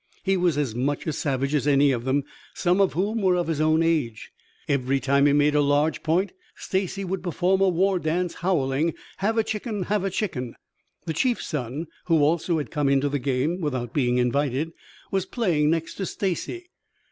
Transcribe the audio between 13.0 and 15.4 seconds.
the game without being invited, was